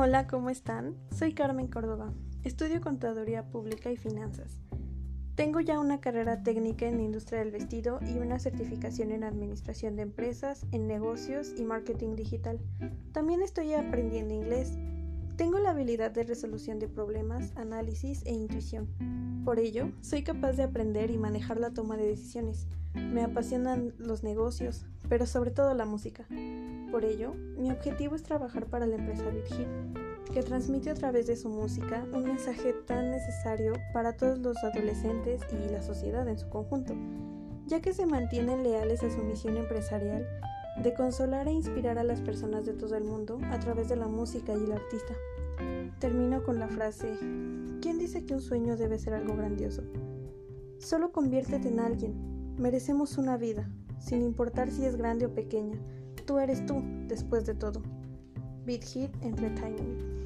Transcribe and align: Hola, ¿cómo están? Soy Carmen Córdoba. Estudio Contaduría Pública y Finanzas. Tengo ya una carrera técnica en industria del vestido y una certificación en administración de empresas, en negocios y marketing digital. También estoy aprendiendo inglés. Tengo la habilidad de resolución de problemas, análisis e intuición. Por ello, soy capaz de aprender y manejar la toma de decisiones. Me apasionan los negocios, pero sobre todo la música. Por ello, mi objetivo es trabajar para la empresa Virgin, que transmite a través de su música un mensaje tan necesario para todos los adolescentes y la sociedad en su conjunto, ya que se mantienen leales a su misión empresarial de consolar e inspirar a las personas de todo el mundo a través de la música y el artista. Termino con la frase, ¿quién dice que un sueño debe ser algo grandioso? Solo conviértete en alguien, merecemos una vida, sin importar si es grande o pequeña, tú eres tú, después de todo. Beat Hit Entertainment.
Hola, 0.00 0.28
¿cómo 0.28 0.48
están? 0.48 0.94
Soy 1.10 1.34
Carmen 1.34 1.66
Córdoba. 1.66 2.14
Estudio 2.44 2.80
Contaduría 2.80 3.50
Pública 3.50 3.90
y 3.90 3.96
Finanzas. 3.96 4.60
Tengo 5.34 5.58
ya 5.58 5.80
una 5.80 6.00
carrera 6.00 6.44
técnica 6.44 6.86
en 6.86 7.00
industria 7.00 7.40
del 7.40 7.50
vestido 7.50 7.98
y 8.06 8.16
una 8.18 8.38
certificación 8.38 9.10
en 9.10 9.24
administración 9.24 9.96
de 9.96 10.02
empresas, 10.02 10.64
en 10.70 10.86
negocios 10.86 11.52
y 11.58 11.64
marketing 11.64 12.14
digital. 12.14 12.60
También 13.10 13.42
estoy 13.42 13.74
aprendiendo 13.74 14.34
inglés. 14.34 14.78
Tengo 15.34 15.58
la 15.58 15.70
habilidad 15.70 16.12
de 16.12 16.22
resolución 16.22 16.78
de 16.78 16.86
problemas, 16.86 17.50
análisis 17.56 18.24
e 18.24 18.32
intuición. 18.32 19.42
Por 19.44 19.58
ello, 19.58 19.90
soy 20.00 20.22
capaz 20.22 20.52
de 20.52 20.62
aprender 20.62 21.10
y 21.10 21.18
manejar 21.18 21.58
la 21.58 21.74
toma 21.74 21.96
de 21.96 22.06
decisiones. 22.06 22.68
Me 22.94 23.24
apasionan 23.24 23.94
los 23.98 24.22
negocios, 24.22 24.86
pero 25.08 25.26
sobre 25.26 25.50
todo 25.50 25.74
la 25.74 25.86
música. 25.86 26.24
Por 26.90 27.04
ello, 27.04 27.34
mi 27.56 27.70
objetivo 27.70 28.14
es 28.14 28.22
trabajar 28.22 28.66
para 28.66 28.86
la 28.86 28.96
empresa 28.96 29.28
Virgin, 29.28 29.94
que 30.32 30.42
transmite 30.42 30.90
a 30.90 30.94
través 30.94 31.26
de 31.26 31.36
su 31.36 31.50
música 31.50 32.06
un 32.14 32.24
mensaje 32.24 32.72
tan 32.86 33.10
necesario 33.10 33.74
para 33.92 34.16
todos 34.16 34.38
los 34.38 34.56
adolescentes 34.64 35.42
y 35.52 35.70
la 35.70 35.82
sociedad 35.82 36.26
en 36.28 36.38
su 36.38 36.48
conjunto, 36.48 36.94
ya 37.66 37.80
que 37.80 37.92
se 37.92 38.06
mantienen 38.06 38.62
leales 38.62 39.02
a 39.02 39.10
su 39.10 39.22
misión 39.22 39.58
empresarial 39.58 40.26
de 40.82 40.94
consolar 40.94 41.46
e 41.48 41.52
inspirar 41.52 41.98
a 41.98 42.04
las 42.04 42.22
personas 42.22 42.64
de 42.64 42.72
todo 42.72 42.96
el 42.96 43.04
mundo 43.04 43.38
a 43.50 43.58
través 43.58 43.88
de 43.88 43.96
la 43.96 44.06
música 44.06 44.52
y 44.52 44.64
el 44.64 44.72
artista. 44.72 45.14
Termino 45.98 46.42
con 46.42 46.58
la 46.58 46.68
frase, 46.68 47.18
¿quién 47.82 47.98
dice 47.98 48.24
que 48.24 48.34
un 48.34 48.40
sueño 48.40 48.76
debe 48.76 48.98
ser 48.98 49.14
algo 49.14 49.36
grandioso? 49.36 49.82
Solo 50.78 51.12
conviértete 51.12 51.68
en 51.68 51.80
alguien, 51.80 52.54
merecemos 52.56 53.18
una 53.18 53.36
vida, 53.36 53.68
sin 53.98 54.22
importar 54.22 54.70
si 54.70 54.84
es 54.84 54.96
grande 54.96 55.26
o 55.26 55.34
pequeña, 55.34 55.76
tú 56.28 56.38
eres 56.38 56.64
tú, 56.66 56.82
después 57.06 57.46
de 57.46 57.54
todo. 57.54 57.80
Beat 58.66 58.84
Hit 58.84 59.10
Entertainment. 59.22 60.17